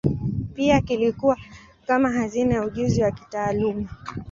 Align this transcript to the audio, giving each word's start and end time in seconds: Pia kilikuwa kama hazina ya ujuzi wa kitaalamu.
Pia 0.53 0.81
kilikuwa 0.81 1.37
kama 1.87 2.09
hazina 2.11 2.53
ya 2.55 2.65
ujuzi 2.65 3.01
wa 3.03 3.11
kitaalamu. 3.11 3.89